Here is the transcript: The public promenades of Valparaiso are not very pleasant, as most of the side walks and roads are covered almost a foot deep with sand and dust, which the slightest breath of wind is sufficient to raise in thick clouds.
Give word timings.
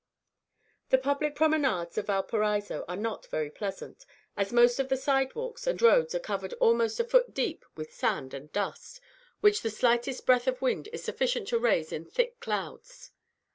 The 0.89 0.97
public 0.97 1.35
promenades 1.35 1.95
of 1.95 2.07
Valparaiso 2.07 2.83
are 2.87 2.95
not 2.95 3.27
very 3.27 3.51
pleasant, 3.51 4.03
as 4.35 4.51
most 4.51 4.79
of 4.79 4.89
the 4.89 4.97
side 4.97 5.35
walks 5.35 5.67
and 5.67 5.79
roads 5.79 6.15
are 6.15 6.19
covered 6.19 6.53
almost 6.53 6.99
a 6.99 7.03
foot 7.03 7.35
deep 7.35 7.63
with 7.75 7.93
sand 7.93 8.33
and 8.33 8.51
dust, 8.51 8.99
which 9.41 9.61
the 9.61 9.69
slightest 9.69 10.25
breath 10.25 10.47
of 10.47 10.59
wind 10.59 10.89
is 10.91 11.03
sufficient 11.03 11.49
to 11.49 11.59
raise 11.59 11.91
in 11.91 12.05
thick 12.05 12.39
clouds. 12.39 13.11